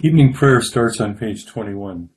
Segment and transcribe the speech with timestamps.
[0.00, 2.10] Evening prayer starts on page 21.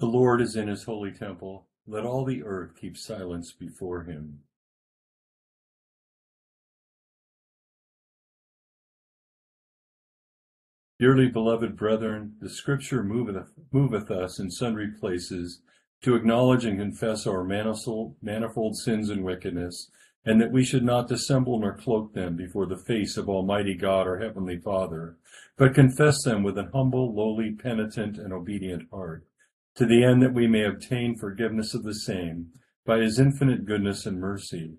[0.00, 1.66] The Lord is in his holy temple.
[1.86, 4.38] Let all the earth keep silence before him.
[10.98, 15.60] Dearly beloved brethren, the scripture moveth, moveth us in sundry places
[16.00, 19.90] to acknowledge and confess our manifold, manifold sins and wickedness,
[20.24, 24.06] and that we should not dissemble nor cloak them before the face of Almighty God
[24.06, 25.16] our Heavenly Father,
[25.56, 29.26] but confess them with an humble, lowly, penitent, and obedient heart,
[29.74, 32.48] to the end that we may obtain forgiveness of the same
[32.86, 34.74] by His infinite goodness and mercy.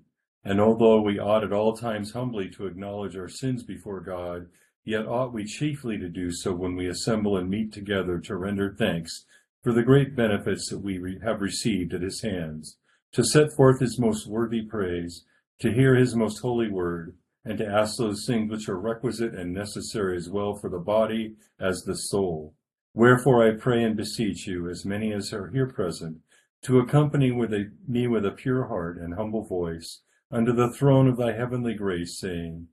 [0.46, 4.48] And although we ought at all times humbly to acknowledge our sins before God,
[4.86, 8.76] yet ought we chiefly to do so when we assemble and meet together to render
[8.78, 9.26] thanks
[9.62, 12.78] for the great benefits that we have received at His hands,
[13.14, 15.24] to set forth His most worthy praise,
[15.60, 17.16] to hear His most holy word,
[17.46, 21.36] and to ask those things which are requisite and necessary as well for the body
[21.60, 22.54] as the soul.
[22.94, 26.18] Wherefore I pray and beseech you, as many as are here present,
[26.64, 31.08] to accompany with a, me with a pure heart and humble voice under the throne
[31.08, 32.68] of thy heavenly grace, saying,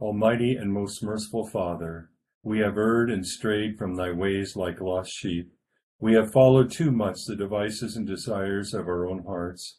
[0.00, 2.10] Almighty and most merciful Father,
[2.42, 5.52] we have erred and strayed from thy ways like lost sheep.
[5.98, 9.78] We have followed too much the devices and desires of our own hearts.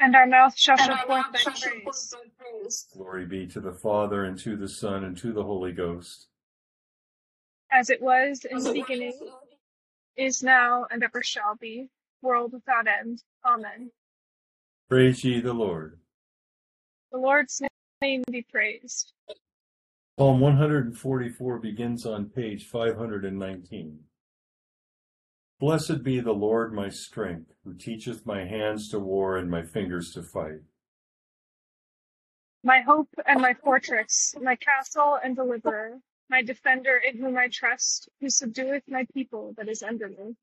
[0.00, 2.86] And our mouth shall show forth thy praise.
[2.94, 6.28] Glory be to the Father, and to the Son, and to the Holy Ghost
[7.70, 9.18] as it was in the beginning,
[10.16, 11.88] is now, and ever shall be,
[12.22, 13.22] world without end.
[13.44, 13.90] Amen.
[14.88, 15.98] Praise ye the Lord.
[17.12, 17.62] The Lord's
[18.00, 19.12] name be praised.
[20.18, 23.98] Psalm 144 begins on page 519.
[25.60, 30.12] Blessed be the Lord my strength, who teacheth my hands to war and my fingers
[30.12, 30.60] to fight.
[32.62, 35.98] My hope and my fortress, my castle and deliverer,
[36.30, 40.36] my defender in whom I trust, who subdueth my people that is under me.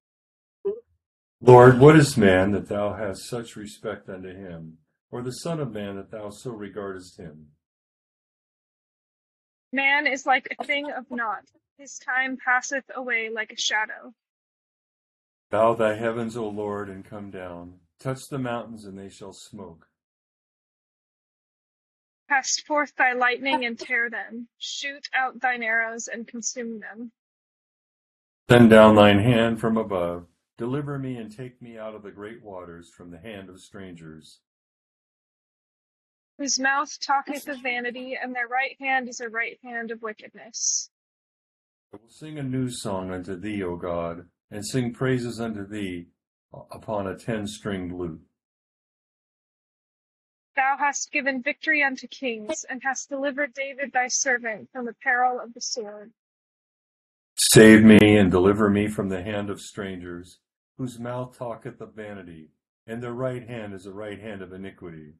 [1.39, 4.79] Lord, what is man that thou hast such respect unto him,
[5.11, 7.47] or the Son of Man that thou so regardest him?
[9.71, 11.45] Man is like a thing of naught,
[11.77, 14.13] his time passeth away like a shadow.
[15.55, 17.75] Bow thy heavens, O Lord, and come down.
[17.97, 19.87] Touch the mountains, and they shall smoke.
[22.27, 24.49] Cast forth thy lightning and tear them.
[24.57, 27.13] Shoot out thine arrows and consume them.
[28.49, 30.25] Send down thine hand from above.
[30.57, 34.41] Deliver me and take me out of the great waters from the hand of strangers.
[36.37, 40.89] Whose mouth talketh of vanity, and their right hand is a right hand of wickedness.
[41.93, 46.07] I will sing a new song unto thee, O God, and sing praises unto thee
[46.71, 48.21] upon a ten stringed lute.
[50.55, 55.39] Thou hast given victory unto kings, and hast delivered David thy servant from the peril
[55.39, 56.13] of the sword.
[57.37, 60.39] Save me and deliver me from the hand of strangers,
[60.77, 62.51] whose mouth talketh of vanity,
[62.87, 65.15] and their right hand is a right hand of iniquity.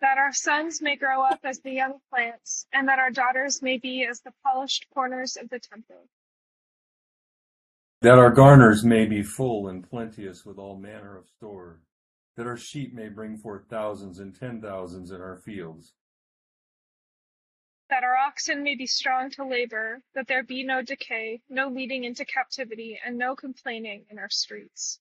[0.00, 3.76] That our sons may grow up as the young plants, and that our daughters may
[3.76, 6.08] be as the polished corners of the temple.
[8.02, 11.80] That our garners may be full and plenteous with all manner of store
[12.40, 15.92] that our sheep may bring forth thousands and ten thousands in our fields.
[17.90, 22.04] That our oxen may be strong to labor, that there be no decay, no leading
[22.04, 25.00] into captivity, and no complaining in our streets.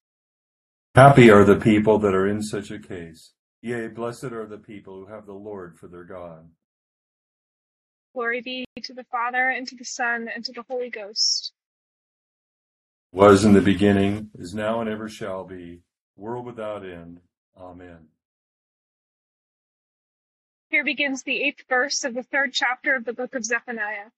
[0.96, 3.32] Happy are the people that are in such a case.
[3.62, 6.50] Yea, blessed are the people who have the Lord for their God.
[8.14, 11.49] Glory be to the Father, and to the Son, and to the Holy Ghost.
[13.12, 15.82] Was in the beginning, is now, and ever shall be,
[16.16, 17.20] world without end.
[17.58, 18.08] Amen.
[20.70, 24.12] Here begins the eighth verse of the third chapter of the book of Zephaniah.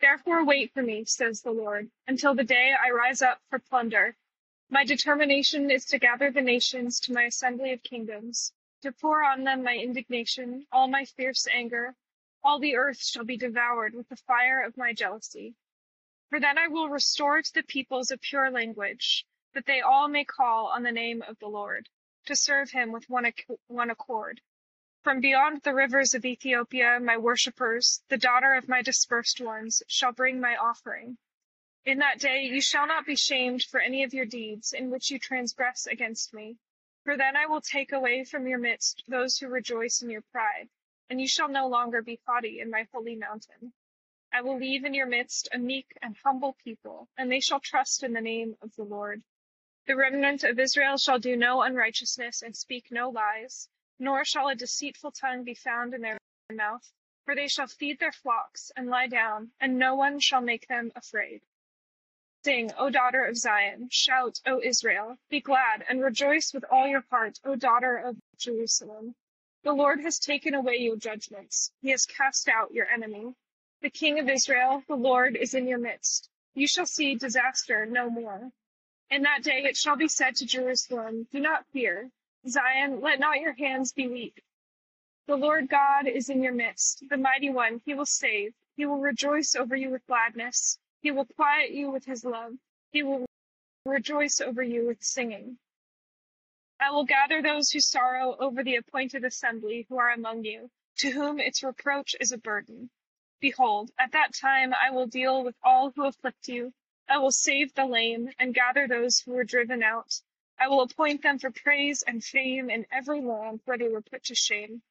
[0.00, 4.16] Therefore wait for me, says the Lord, until the day I rise up for plunder.
[4.68, 8.52] My determination is to gather the nations to my assembly of kingdoms,
[8.82, 11.94] to pour on them my indignation, all my fierce anger.
[12.42, 15.54] All the earth shall be devoured with the fire of my jealousy.
[16.30, 20.24] For then I will restore to the peoples a pure language, that they all may
[20.24, 21.88] call on the name of the Lord,
[22.26, 23.32] to serve him with one,
[23.66, 24.40] one accord.
[25.02, 30.12] From beyond the rivers of Ethiopia, my worshippers, the daughter of my dispersed ones, shall
[30.12, 31.18] bring my offering.
[31.84, 35.10] In that day you shall not be shamed for any of your deeds in which
[35.10, 36.58] you transgress against me.
[37.02, 40.68] For then I will take away from your midst those who rejoice in your pride,
[41.08, 43.72] and you shall no longer be haughty in my holy mountain.
[44.32, 48.02] I will leave in your midst a meek and humble people, and they shall trust
[48.02, 49.22] in the name of the Lord.
[49.86, 53.68] The remnant of Israel shall do no unrighteousness and speak no lies
[54.00, 56.18] nor shall a deceitful tongue be found in their
[56.50, 56.90] mouth.
[57.26, 60.90] For they shall feed their flocks and lie down, and no one shall make them
[60.96, 61.42] afraid.
[62.42, 67.04] Sing, O daughter of Zion, shout, O Israel, be glad and rejoice with all your
[67.10, 69.14] heart, O daughter of Jerusalem.
[69.64, 73.34] The Lord has taken away your judgments, he has cast out your enemy.
[73.82, 76.28] The King of Israel, the Lord, is in your midst.
[76.54, 78.52] You shall see disaster no more.
[79.08, 82.10] In that day it shall be said to Jerusalem, Do not fear.
[82.46, 84.42] Zion, let not your hands be weak.
[85.26, 87.80] The Lord God is in your midst, the mighty one.
[87.86, 88.52] He will save.
[88.76, 90.78] He will rejoice over you with gladness.
[91.00, 92.52] He will quiet you with his love.
[92.92, 93.24] He will
[93.86, 95.58] rejoice over you with singing.
[96.78, 101.10] I will gather those who sorrow over the appointed assembly who are among you, to
[101.10, 102.90] whom its reproach is a burden.
[103.40, 106.74] Behold, at that time I will deal with all who afflict you.
[107.08, 110.20] I will save the lame and gather those who were driven out.
[110.58, 114.24] I will appoint them for praise and fame in every land where they were put
[114.24, 114.82] to shame.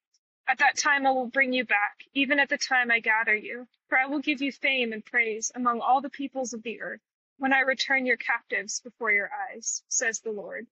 [0.47, 3.67] At that time I will bring you back, even at the time I gather you,
[3.87, 7.01] for I will give you fame and praise among all the peoples of the earth,
[7.37, 10.65] when I return your captives before your eyes, says the Lord.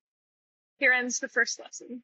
[0.79, 2.03] Here ends the first lesson.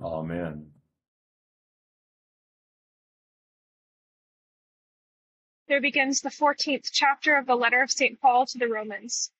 [0.00, 0.72] Oh, Amen.
[5.66, 8.20] There begins the 14th chapter of the letter of St.
[8.20, 9.32] Paul to the Romans.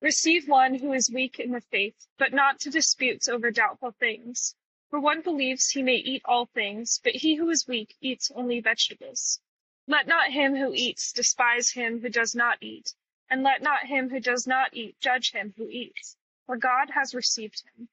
[0.00, 4.54] Receive one who is weak in the faith, but not to disputes over doubtful things.
[4.90, 8.60] For one believes he may eat all things, but he who is weak eats only
[8.60, 9.40] vegetables.
[9.86, 12.94] Let not him who eats despise him who does not eat,
[13.28, 17.14] and let not him who does not eat judge him who eats, for God has
[17.14, 17.88] received him.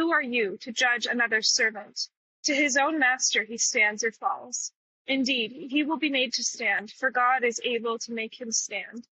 [0.00, 2.08] Who are you to judge another's servant?
[2.44, 4.72] To his own master he stands or falls.
[5.06, 9.06] Indeed, he will be made to stand, for God is able to make him stand.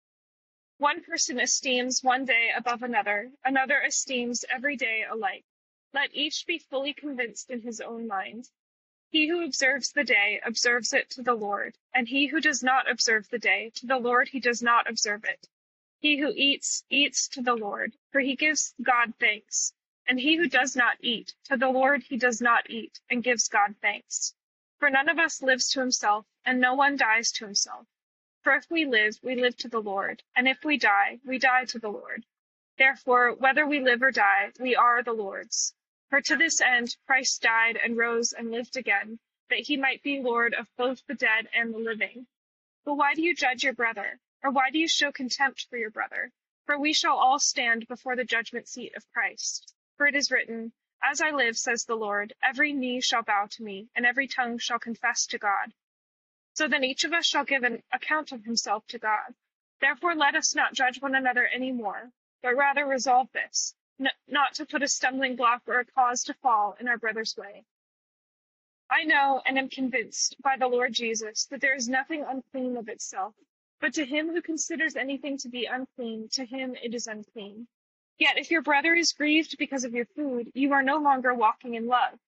[0.76, 5.46] One person esteems one day above another, another esteems every day alike.
[5.94, 8.50] Let each be fully convinced in his own mind.
[9.08, 12.90] He who observes the day observes it to the Lord, and he who does not
[12.90, 15.48] observe the day, to the Lord he does not observe it.
[16.00, 19.72] He who eats, eats to the Lord, for he gives God thanks.
[20.06, 23.48] And he who does not eat, to the Lord he does not eat, and gives
[23.48, 24.34] God thanks.
[24.78, 27.86] For none of us lives to himself, and no one dies to himself.
[28.42, 31.64] For if we live, we live to the Lord, and if we die, we die
[31.64, 32.26] to the Lord.
[32.76, 35.74] Therefore, whether we live or die, we are the Lord's.
[36.10, 39.18] For to this end Christ died and rose and lived again,
[39.48, 42.26] that he might be Lord of both the dead and the living.
[42.84, 44.20] But why do you judge your brother?
[44.42, 46.30] Or why do you show contempt for your brother?
[46.66, 49.72] For we shall all stand before the judgment seat of Christ.
[49.96, 50.72] For it is written,
[51.02, 54.58] As I live, says the Lord, every knee shall bow to me, and every tongue
[54.58, 55.72] shall confess to God.
[56.54, 59.34] So then each of us shall give an account of himself to God.
[59.80, 62.10] Therefore let us not judge one another any more,
[62.42, 66.34] but rather resolve this, n- not to put a stumbling block or a cause to
[66.34, 67.64] fall in our brother's way.
[68.90, 72.88] I know and am convinced by the Lord Jesus that there is nothing unclean of
[72.88, 73.34] itself,
[73.80, 77.68] but to him who considers anything to be unclean, to him it is unclean.
[78.18, 81.74] Yet if your brother is grieved because of your food, you are no longer walking
[81.74, 82.18] in love.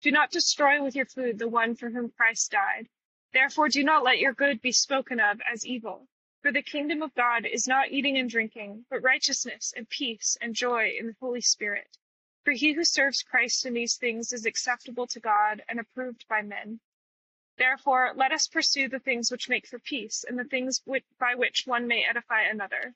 [0.00, 2.88] Do not destroy with your food the one for whom Christ died.
[3.32, 6.08] Therefore do not let your good be spoken of as evil.
[6.40, 10.54] For the kingdom of God is not eating and drinking, but righteousness and peace and
[10.54, 11.98] joy in the Holy Spirit.
[12.44, 16.42] For he who serves Christ in these things is acceptable to God and approved by
[16.42, 16.80] men.
[17.58, 21.34] Therefore, let us pursue the things which make for peace and the things which, by
[21.34, 22.94] which one may edify another.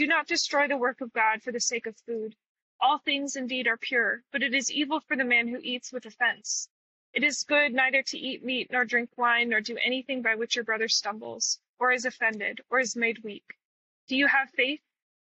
[0.00, 2.34] Do not destroy the work of God for the sake of food.
[2.80, 6.06] All things indeed are pure, but it is evil for the man who eats with
[6.06, 6.70] offense.
[7.12, 10.56] It is good neither to eat meat nor drink wine nor do anything by which
[10.56, 13.58] your brother stumbles or is offended, or is made weak.
[14.08, 14.80] Do you have faith?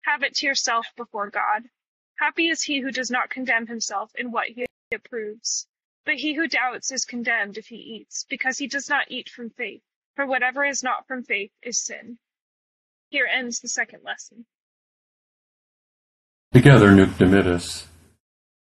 [0.06, 1.70] Have it to yourself before God.
[2.16, 5.68] Happy is he who does not condemn himself in what he approves.
[6.04, 9.50] But he who doubts is condemned if he eats, because he does not eat from
[9.50, 9.84] faith.
[10.16, 12.18] For whatever is not from faith is sin.
[13.10, 14.44] Here ends the second lesson.
[16.54, 17.86] Together, Nunc Dimittis.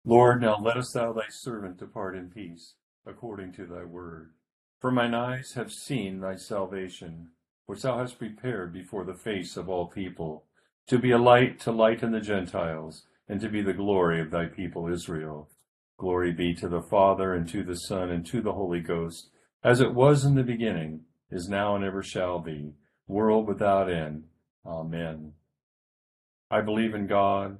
[0.03, 2.74] Lord, now lettest thou thy servant depart in peace,
[3.05, 4.31] according to thy word.
[4.81, 7.27] For mine eyes have seen thy salvation,
[7.67, 10.46] which thou hast prepared before the face of all people,
[10.88, 14.48] to be a light to lighten the Gentiles, and to be the glory of thy
[14.48, 15.48] people Israel.
[16.00, 19.29] Glory be to the Father, and to the Son, and to the Holy Ghost,
[19.63, 22.74] as it was in the beginning, is now, and ever shall be,
[23.05, 24.24] world without end.
[24.65, 25.34] Amen.
[26.50, 27.60] I believe in God,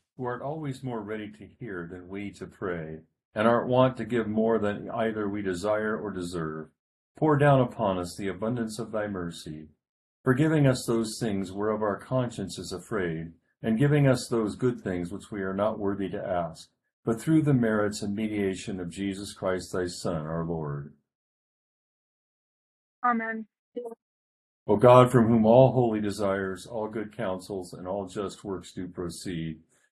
[0.17, 2.99] who art always more ready to hear than we to pray,
[3.33, 6.67] and art wont to give more than either we desire or deserve,
[7.15, 9.67] pour down upon us the abundance of thy mercy,
[10.23, 13.31] forgiving us those things whereof our conscience is afraid,
[13.63, 16.69] and giving us those good things which we are not worthy to ask,
[17.05, 20.93] but through the merits and mediation of Jesus Christ thy Son, our Lord.
[23.03, 23.45] Amen.
[24.67, 28.87] O God, from whom all holy desires, all good counsels, and all just works do
[28.87, 29.59] proceed,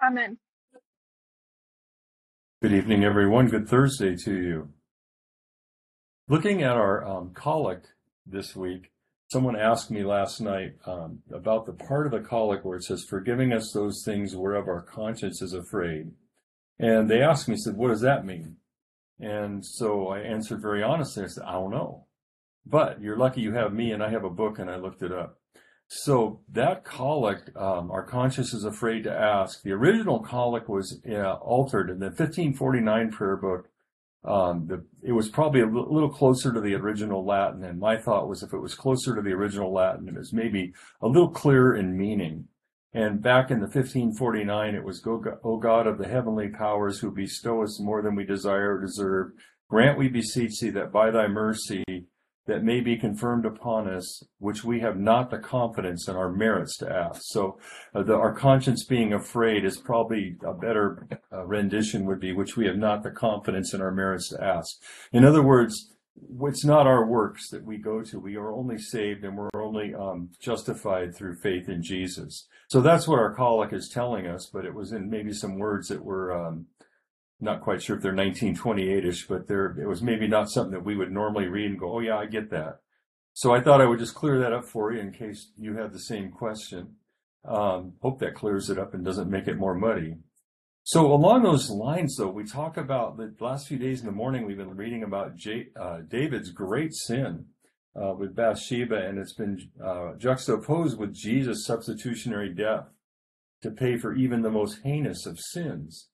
[0.00, 0.38] Amen.
[2.62, 3.48] Good evening, everyone.
[3.48, 4.68] Good Thursday to you.
[6.28, 7.88] Looking at our um, collect
[8.24, 8.92] this week,
[9.32, 13.02] someone asked me last night um, about the part of the collect where it says,
[13.02, 16.12] forgiving us those things whereof our conscience is afraid.
[16.78, 18.56] And they asked me, said, what does that mean?
[19.18, 21.24] And so I answered very honestly.
[21.24, 22.06] I said, I don't know.
[22.64, 25.10] But you're lucky you have me and I have a book and I looked it
[25.10, 25.40] up.
[25.88, 29.62] So that collect, um, our conscience is afraid to ask.
[29.62, 33.68] The original collect was uh, altered in the 1549 prayer book.
[34.22, 37.96] Um, the, it was probably a l- little closer to the original Latin, and my
[37.96, 41.30] thought was if it was closer to the original Latin, it was maybe a little
[41.30, 42.48] clearer in meaning.
[42.92, 47.62] And back in the 1549, it was, O God of the heavenly powers who bestow
[47.62, 49.30] us more than we desire or deserve,
[49.70, 51.84] grant we beseech thee that by thy mercy
[52.48, 56.78] that may be confirmed upon us, which we have not the confidence in our merits
[56.78, 57.20] to ask.
[57.24, 57.58] So
[57.94, 62.56] uh, the, our conscience being afraid is probably a better uh, rendition would be, which
[62.56, 64.76] we have not the confidence in our merits to ask.
[65.12, 65.92] In other words,
[66.44, 68.18] it's not our works that we go to.
[68.18, 72.48] We are only saved and we're only um, justified through faith in Jesus.
[72.68, 75.88] So that's what our collect is telling us, but it was in maybe some words
[75.88, 76.66] that were um,
[77.40, 80.96] not quite sure if they're 1928ish, but they're, it was maybe not something that we
[80.96, 82.80] would normally read and go, oh yeah, I get that.
[83.32, 85.92] So I thought I would just clear that up for you in case you had
[85.92, 86.96] the same question.
[87.44, 90.16] Um, hope that clears it up and doesn't make it more muddy.
[90.82, 94.44] So along those lines, though, we talk about the last few days in the morning.
[94.44, 97.44] We've been reading about J, uh, David's great sin
[97.94, 102.86] uh, with Bathsheba, and it's been uh, juxtaposed with Jesus' substitutionary death
[103.62, 106.08] to pay for even the most heinous of sins.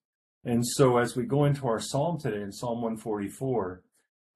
[0.45, 3.83] And so as we go into our psalm today in Psalm 144,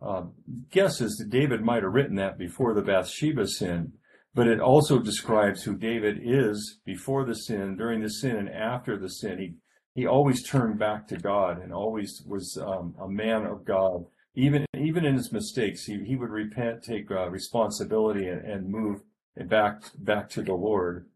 [0.01, 0.23] uh,
[0.71, 3.93] guess is that David might have written that before the Bathsheba sin,
[4.35, 8.97] but it also describes who David is before the sin, during the sin, and after
[8.97, 9.39] the sin.
[9.39, 9.55] He
[9.95, 14.05] he always turned back to God and always was um, a man of God.
[14.37, 19.01] Even even in his mistakes, he, he would repent, take uh, responsibility, and, and move
[19.47, 21.07] back back to the Lord.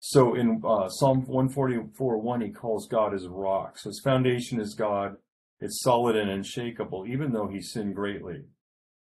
[0.00, 3.78] So in uh, Psalm 144 1, he calls God his rock.
[3.78, 5.16] So his foundation is God.
[5.60, 8.44] It's solid and unshakable, even though he sinned greatly.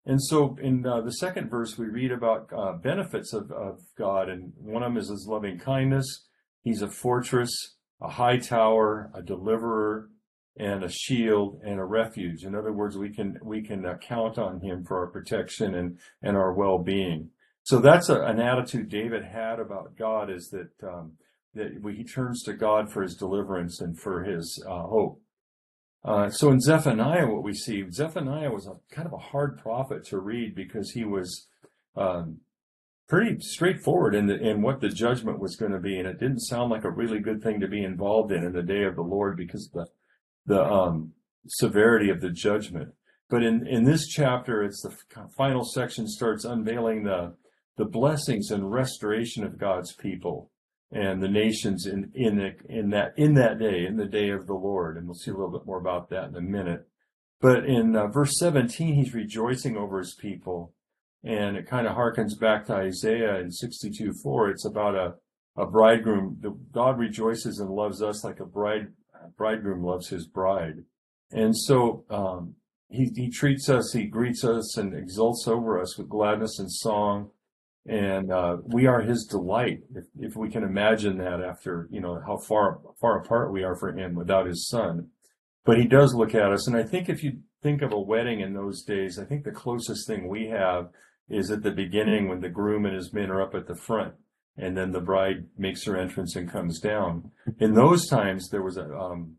[0.04, 4.28] And so in uh, the second verse, we read about uh, benefits of, of God,
[4.28, 6.26] and one of them is his loving kindness.
[6.62, 10.08] He's a fortress, a high tower, a deliverer,
[10.56, 12.42] and a shield and a refuge.
[12.42, 15.98] In other words, we can we can uh, count on him for our protection and
[16.20, 17.30] and our well-being.
[17.64, 21.12] So that's a, an attitude David had about God is that um,
[21.54, 25.20] that he turns to God for his deliverance and for his uh, hope.
[26.04, 30.04] Uh, so in Zephaniah, what we see, Zephaniah was a kind of a hard prophet
[30.06, 31.46] to read because he was
[31.94, 32.38] um,
[33.08, 36.40] pretty straightforward in the, in what the judgment was going to be, and it didn't
[36.40, 39.02] sound like a really good thing to be involved in in the day of the
[39.02, 39.86] Lord because of the
[40.44, 41.12] the um,
[41.46, 42.88] severity of the judgment.
[43.30, 44.96] But in in this chapter, it's the
[45.36, 47.34] final section starts unveiling the
[47.76, 50.50] the blessings and restoration of God's people
[50.92, 54.46] and the nations in in the, in that in that day, in the day of
[54.46, 56.86] the Lord, and we'll see a little bit more about that in a minute.
[57.40, 60.74] But in uh, verse 17, he's rejoicing over his people,
[61.24, 64.50] and it kind of harkens back to Isaiah in 62:4.
[64.50, 65.14] It's about a
[65.56, 66.38] a bridegroom.
[66.40, 70.84] The, God rejoices and loves us like a bride a bridegroom loves his bride,
[71.30, 72.56] and so um,
[72.90, 77.30] he he treats us, he greets us, and exults over us with gladness and song
[77.86, 82.20] and uh, we are his delight if, if we can imagine that after you know
[82.26, 85.08] how far far apart we are for him without his son.
[85.64, 88.40] But he does look at us and i think if you think of a wedding
[88.40, 90.88] in those days i think the closest thing we have
[91.28, 94.14] is at the beginning when the groom and his men are up at the front
[94.56, 97.30] and then the bride makes her entrance and comes down.
[97.58, 99.36] In those times there was a um,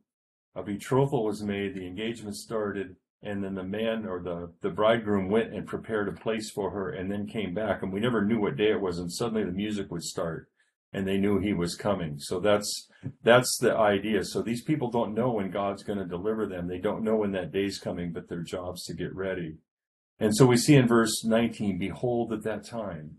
[0.55, 5.29] a betrothal was made the engagement started and then the man or the, the bridegroom
[5.29, 7.81] went and prepared a place for her and then came back.
[7.81, 8.99] And we never knew what day it was.
[8.99, 10.49] And suddenly the music would start
[10.91, 12.19] and they knew he was coming.
[12.19, 12.89] So that's
[13.23, 14.25] that's the idea.
[14.25, 16.67] So these people don't know when god's going to deliver them.
[16.67, 19.55] They don't know when that day's coming but their job's to get ready.
[20.19, 23.17] And so we see in verse 19 behold at that time.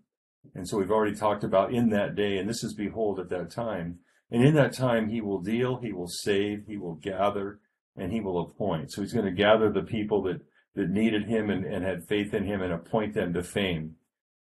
[0.54, 3.50] And so we've already talked about in that day and this is behold at that
[3.50, 4.00] time.
[4.30, 7.60] And in that time he will deal he will save he will gather
[7.96, 8.92] and he will appoint.
[8.92, 10.40] So he's going to gather the people that,
[10.74, 13.96] that needed him and, and had faith in him and appoint them to fame.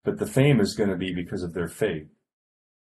[0.04, 2.08] But the fame is going to be because of their faith.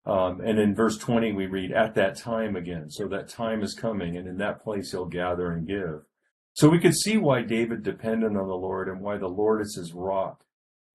[0.07, 2.91] Um, and in verse 20, we read, at that time again.
[2.91, 6.03] So that time is coming, and in that place he'll gather and give.
[6.55, 9.77] So we could see why David depended on the Lord and why the Lord is
[9.77, 10.45] his rock.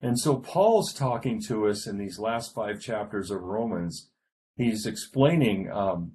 [0.01, 4.09] And so Paul's talking to us in these last five chapters of Romans.
[4.57, 6.13] He's explaining um,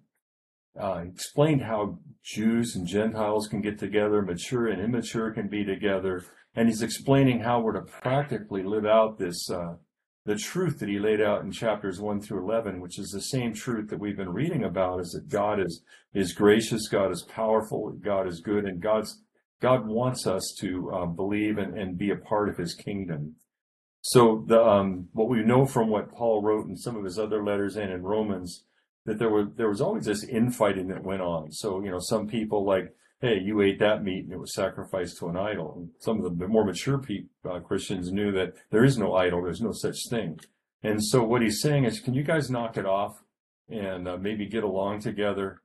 [0.80, 6.24] uh, explained how Jews and Gentiles can get together, mature and immature can be together,
[6.54, 9.74] and he's explaining how we're to practically live out this uh,
[10.24, 13.54] the truth that he laid out in chapters one through eleven, which is the same
[13.54, 17.90] truth that we've been reading about: is that God is is gracious, God is powerful,
[17.92, 19.22] God is good, and God's
[19.60, 23.36] God wants us to uh, believe and, and be a part of His kingdom.
[24.00, 27.42] So the um, what we know from what Paul wrote in some of his other
[27.42, 28.64] letters and in Romans
[29.08, 31.50] that there was there was always this infighting that went on.
[31.50, 35.18] So you know some people like hey you ate that meat and it was sacrificed
[35.18, 35.74] to an idol.
[35.76, 39.42] And some of the more mature people, uh, Christians knew that there is no idol,
[39.42, 40.38] there's no such thing.
[40.82, 43.22] And so what he's saying is, can you guys knock it off
[43.68, 45.62] and uh, maybe get along together?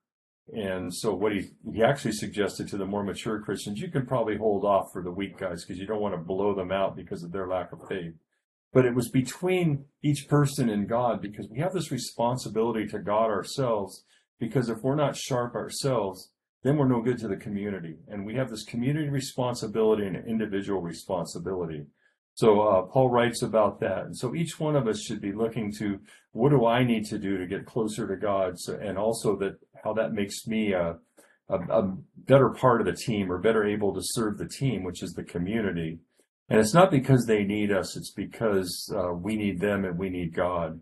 [0.51, 4.37] And so what he he actually suggested to the more mature Christians, you can probably
[4.37, 7.23] hold off for the weak guys because you don't want to blow them out because
[7.23, 8.13] of their lack of faith.
[8.73, 13.29] But it was between each person and God because we have this responsibility to God
[13.29, 14.03] ourselves.
[14.39, 16.31] Because if we're not sharp ourselves,
[16.63, 17.97] then we're no good to the community.
[18.07, 21.85] And we have this community responsibility and individual responsibility.
[22.35, 25.71] So uh, Paul writes about that, and so each one of us should be looking
[25.77, 25.99] to
[26.31, 29.59] what do I need to do to get closer to God, so, and also that
[29.83, 30.95] how that makes me a,
[31.49, 35.03] a, a better part of the team or better able to serve the team, which
[35.03, 35.99] is the community.
[36.53, 40.11] And it's not because they need us; it's because uh, we need them and we
[40.11, 40.79] need God.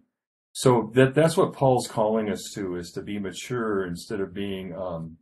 [0.51, 4.75] So that that's what Paul's calling us to is to be mature instead of being
[4.75, 5.15] um,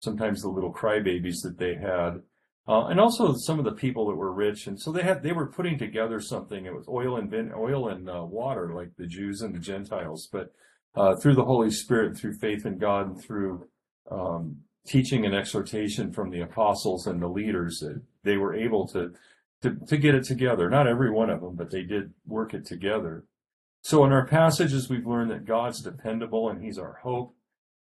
[0.00, 2.20] sometimes the little crybabies that they had.
[2.68, 5.32] Uh, and also some of the people that were rich, and so they had they
[5.32, 6.66] were putting together something.
[6.66, 10.28] It was oil and vin- oil and uh, water, like the Jews and the Gentiles,
[10.30, 10.52] but
[10.94, 13.68] uh, through the Holy Spirit, through faith in God, and through
[14.10, 19.14] um, teaching and exhortation from the apostles and the leaders, that they were able to,
[19.64, 20.70] to to get it together.
[20.70, 23.24] Not every one of them, but they did work it together.
[23.82, 27.34] So in our passages, we've learned that God's dependable and He's our hope.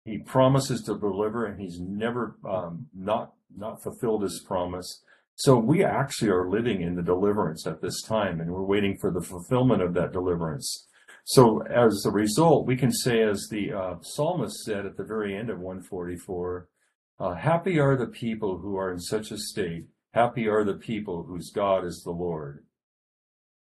[0.05, 5.03] He promises to deliver, and He's never um, not not fulfilled his promise.
[5.35, 9.11] So we actually are living in the deliverance at this time, and we're waiting for
[9.11, 10.87] the fulfillment of that deliverance.
[11.25, 15.37] So as a result, we can say, as the uh, psalmist said at the very
[15.37, 16.69] end of 144,
[17.21, 19.87] uh, happy are the people who are in such a state.
[20.13, 22.65] Happy are the people whose God is the Lord.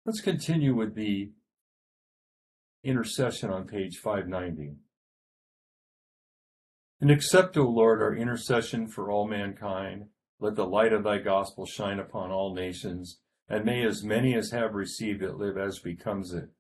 [0.07, 1.33] Let's continue with the
[2.85, 4.77] intercession on page 590.
[7.01, 10.07] And accept, O Lord, our intercession for all mankind.
[10.39, 14.53] Let the light of thy gospel shine upon all nations, and may as many as
[14.53, 16.51] have received it live as becomes it.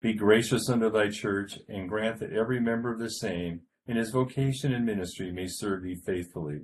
[0.00, 4.10] Be gracious unto thy church, and grant that every member of the same, in his
[4.10, 6.60] vocation and ministry, may serve thee faithfully.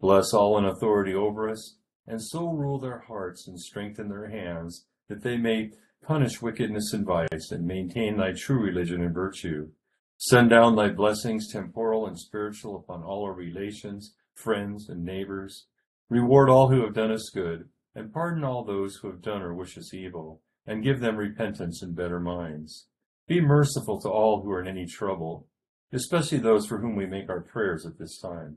[0.00, 1.76] Bless all in authority over us,
[2.10, 5.70] and so rule their hearts and strengthen their hands, that they may
[6.04, 9.68] punish wickedness and vice, and maintain thy true religion and virtue.
[10.18, 15.66] Send down thy blessings, temporal and spiritual, upon all our relations, friends, and neighbors.
[16.08, 19.54] Reward all who have done us good, and pardon all those who have done or
[19.54, 22.86] wish us evil, and give them repentance and better minds.
[23.28, 25.46] Be merciful to all who are in any trouble,
[25.92, 28.56] especially those for whom we make our prayers at this time.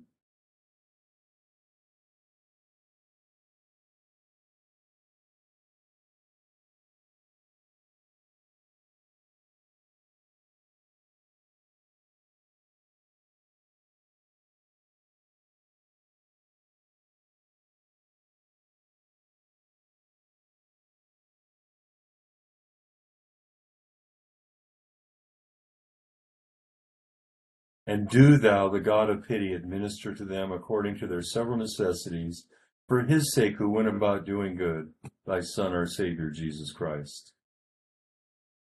[27.93, 32.47] And do thou, the God of pity, administer to them according to their several necessities,
[32.88, 34.91] for his sake who went about doing good,
[35.27, 37.34] thy Son, our Savior, Jesus Christ.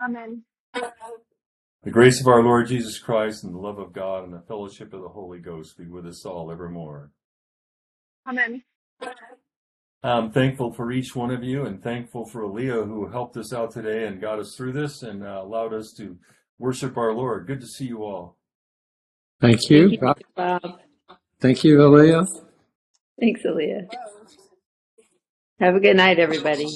[0.04, 0.42] Amen.
[0.74, 4.92] The grace of our Lord Jesus Christ and the love of God and the fellowship
[4.92, 7.10] of the Holy Ghost be with us all evermore.
[8.28, 8.64] Amen.
[10.02, 13.72] I'm thankful for each one of you and thankful for Aaliyah who helped us out
[13.72, 16.18] today and got us through this and uh, allowed us to
[16.58, 17.46] worship our Lord.
[17.46, 18.36] Good to see you all.
[19.40, 19.90] Thank you.
[19.90, 20.80] Thank you, Bob.
[21.40, 22.26] Thank you, Aaliyah.
[23.20, 23.88] Thanks, Aaliyah.
[25.60, 26.68] Have a good night, everybody.